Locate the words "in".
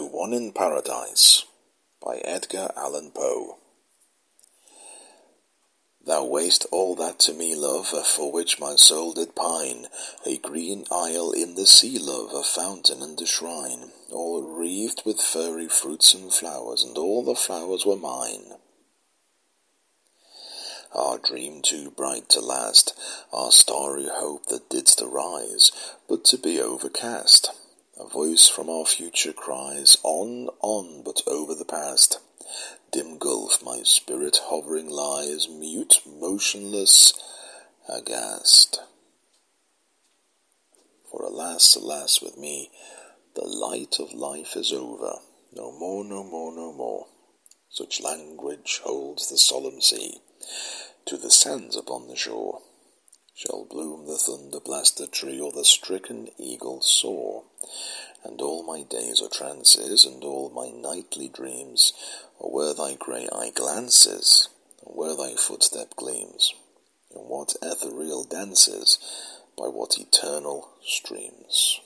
0.32-0.52, 11.32-11.54, 67.14-67.22